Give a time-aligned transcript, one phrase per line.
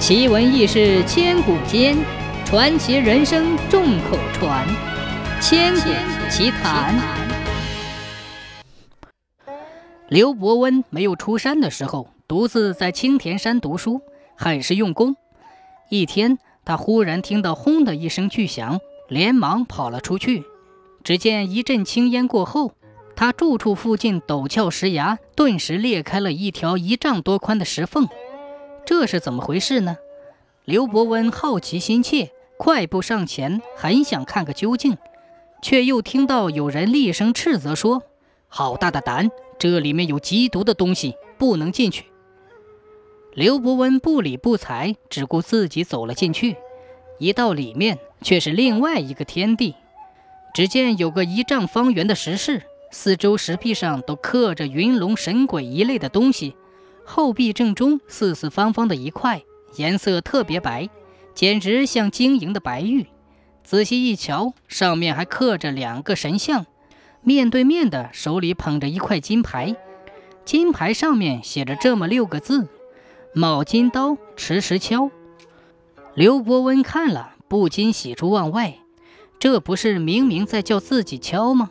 [0.00, 1.94] 奇闻异事千古间，
[2.46, 4.66] 传奇人生众口传。
[5.42, 5.90] 千古
[6.30, 6.98] 奇谈。
[10.08, 14.00] 刘伯温没有出山的时候，独自在青田山读书，
[14.36, 15.16] 很是用功。
[15.90, 20.44] 一天，他忽然听到“轰”的一声巨响，连忙跑了出去。
[21.04, 22.72] 只见一阵青烟过后，
[23.14, 28.08] 他住处附近陡峭石崖顿时裂开了一条一丈多宽的石缝。
[28.90, 29.98] 这是怎么回事呢？
[30.64, 34.98] 刘伯温好奇心切，快步上前，很想看个究竟，
[35.62, 38.02] 却又听到有人厉声斥责说
[38.50, 39.30] ：“好大的胆！
[39.60, 42.06] 这里面有极毒的东西，不能进去。”
[43.32, 46.56] 刘伯温不理不睬，只顾自己走了进去。
[47.20, 49.76] 一到里面，却是另外一个天地。
[50.52, 56.56] 只见有个一丈方圆的石室，四周石壁上都刻着云龙神鬼一类的东西。
[57.10, 59.42] 后壁正中四四方方的一块，
[59.74, 60.88] 颜色特别白，
[61.34, 63.08] 简直像晶莹的白玉。
[63.64, 66.66] 仔细一瞧，上面还刻着两个神像，
[67.22, 69.74] 面对面的，手里捧着一块金牌，
[70.44, 72.68] 金牌上面写着这么六个字
[73.34, 75.10] ：“卯金刀，持石敲。”
[76.14, 78.78] 刘伯温看了，不禁喜出望外，
[79.40, 81.70] 这不是明明在叫自己敲吗？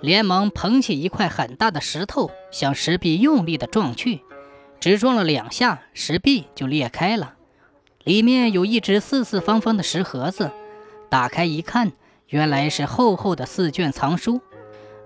[0.00, 4.22] 连忙捧起一块很大的石头，向石壁用力地撞去。
[4.80, 7.34] 只撞了两下，石壁就裂开了，
[8.04, 10.50] 里面有一只四四方方的石盒子。
[11.08, 11.92] 打开一看，
[12.28, 14.40] 原来是厚厚的四卷藏书。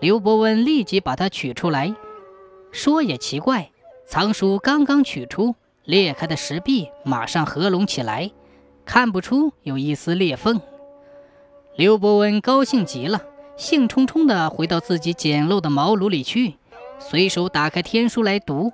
[0.00, 1.94] 刘伯温立即把它取出来。
[2.70, 3.70] 说也奇怪，
[4.06, 8.30] 藏书刚刚取出，裂开的石壁马上合拢起来，
[8.84, 10.60] 看不出有一丝裂缝。
[11.76, 13.22] 刘伯温高兴极了，
[13.56, 16.54] 兴冲冲地回到自己简陋的茅庐里去，
[16.98, 18.72] 随手打开天书来读。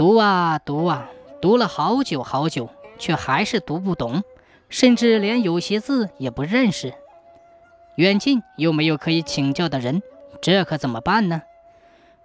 [0.00, 1.10] 读啊读啊，
[1.42, 4.22] 读了好久好久，却还是读不懂，
[4.70, 6.94] 甚至连有些字也不认识。
[7.96, 10.00] 远近又没有可以请教的人，
[10.40, 11.42] 这可怎么办呢？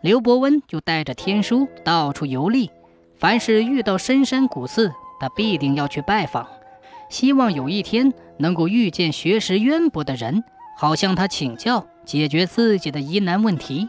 [0.00, 2.70] 刘伯温就带着天书到处游历，
[3.18, 6.46] 凡是遇到深山古寺，他必定要去拜访，
[7.10, 10.44] 希望有一天能够遇见学识渊博的人，
[10.78, 13.88] 好向他请教，解决自己的疑难问题。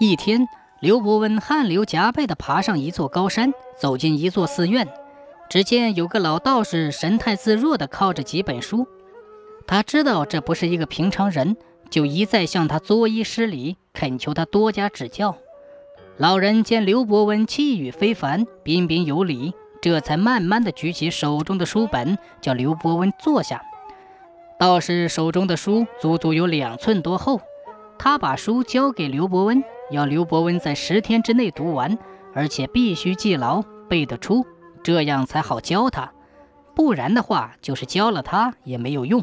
[0.00, 0.48] 一天。
[0.80, 4.86] 刘伯温汗流浃背地爬上一座高山，走进一座寺院，
[5.48, 8.86] 只见有个老道士神态自若地靠着几本书。
[9.66, 11.56] 他知道这不是一个平常人，
[11.88, 15.36] 就一再向他作揖施礼，恳求他多加指教。
[16.18, 23.62] 老人见刘伯温气宇非凡，彬彬有礼，这才慢慢地举起手中的书本，叫刘伯温坐下。
[24.58, 27.40] 道士手中的书足足有两寸多厚，
[27.98, 29.64] 他把书交给刘伯温。
[29.90, 31.98] 要刘伯温在十天之内读完，
[32.32, 34.46] 而且必须记牢背得出，
[34.82, 36.12] 这样才好教他。
[36.74, 39.22] 不然的话，就是教了他也没有用。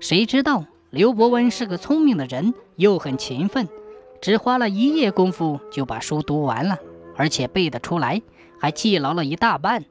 [0.00, 3.68] 谁知道刘伯温是个聪明的人，又很勤奋，
[4.20, 6.78] 只花了一夜功夫就把书读完了，
[7.16, 8.20] 而且背得出来，
[8.58, 9.84] 还记牢了一大半。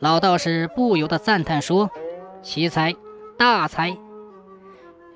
[0.00, 1.90] 老道士不由得赞叹说
[2.42, 2.94] ：“奇才，
[3.38, 3.96] 大才。”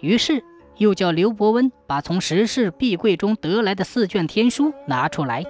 [0.01, 0.45] 于是。
[0.83, 5.45] 又叫刘伯温把从石室壁柜中得来的四卷天书拿出来。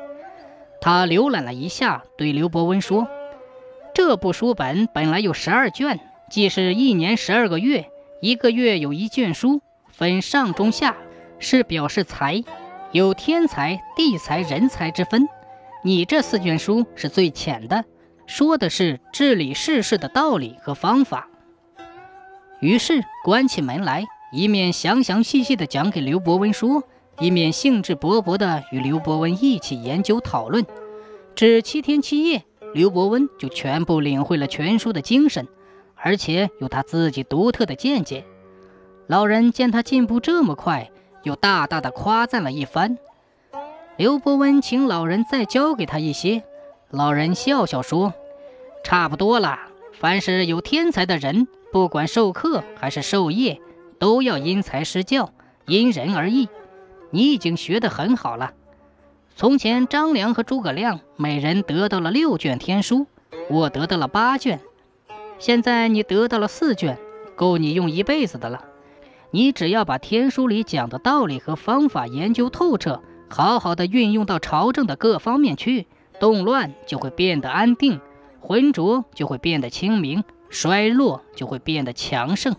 [0.78, 3.08] 他浏览了一下，对刘伯温说
[3.94, 6.00] ：“这部书本本来有十二卷，
[6.30, 7.86] 即是一年十二个月，
[8.20, 10.96] 一个月有一卷书，分上中下，
[11.38, 12.44] 是表示才，
[12.90, 15.26] 有天才、地才、人才之分。
[15.82, 17.86] 你这四卷书是最浅的，
[18.26, 21.28] 说的是治理世事的道理和方法。”
[22.60, 24.04] 于是关起门来。
[24.32, 26.82] 一面详详细细地讲给刘伯温说，
[27.20, 30.64] 一面兴致勃勃地与刘伯温一起研究讨论。
[31.34, 32.42] 只七天七夜，
[32.72, 35.46] 刘伯温就全部领会了全书的精神，
[35.94, 38.24] 而且有他自己独特的见解。
[39.06, 40.90] 老人见他进步这么快，
[41.24, 42.96] 又大大的夸赞了一番。
[43.98, 46.42] 刘伯温请老人再教给他一些，
[46.88, 48.14] 老人笑笑说
[48.82, 49.58] ：“差不多了。
[49.92, 53.60] 凡是有天才的人，不管授课还是授业。”
[54.02, 55.30] 都要因材施教，
[55.64, 56.48] 因人而异。
[57.10, 58.52] 你已经学得很好了。
[59.36, 63.06] 从前张良和诸葛亮每人得到了六卷天书，
[63.48, 64.58] 我得到了八卷。
[65.38, 66.98] 现在你得到了四卷，
[67.36, 68.64] 够你用一辈子的了。
[69.30, 75.86] 你只要把天书里讲的道理和方法研究透彻，好好的运用到朝政的各方面去，
[76.18, 78.00] 动乱就会变得安定，
[78.40, 82.56] 浑浊就会变得清明，衰落就会变得强盛。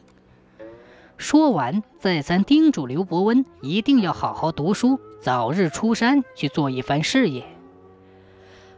[1.18, 7.45] 说完，再三叮嘱刘伯温一定要好好读书，早日出山去做一番事业。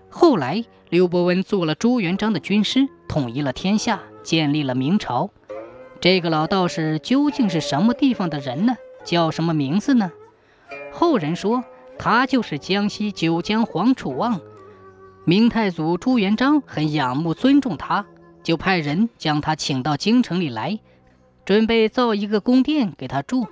[0.10, 5.30] 后来，刘伯温做了朱元璋的军师，统一了天下，建立了明朝。
[6.00, 8.76] 这个老道士究竟是什么地方的人呢？
[9.04, 10.12] 叫什么名字呢？
[10.92, 11.64] 后人说
[11.98, 14.40] 他就是江西九江黄楚望。
[15.26, 18.06] 明太祖朱元璋很仰慕尊重他，
[18.44, 20.80] 就派人将他请到京城里来，
[21.46, 23.48] 准备造一个宫殿给他住。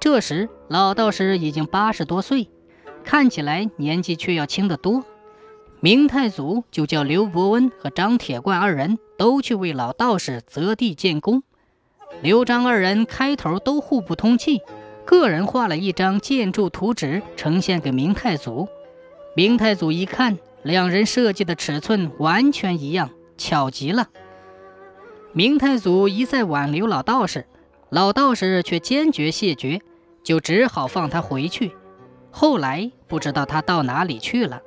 [0.00, 2.48] 这时，老道士已经八十多岁，
[3.04, 5.04] 看起来年纪却要轻得多。
[5.80, 11.42] 明太祖就叫刘伯温和张铁冠二人都去为老道士择地建功。
[12.22, 14.60] 刘张二人开头都互不通气，
[15.04, 18.68] 个人画了一张建筑图纸呈现给明太祖。
[19.36, 24.08] 明太祖一看，两人设计的尺寸完全一样，巧极了。
[25.32, 27.46] 明太祖一再挽留老道士，
[27.88, 29.80] 老道士却坚决谢绝，
[30.24, 31.72] 就只好放他回去。
[32.32, 34.60] 后来不知道他到哪里去了。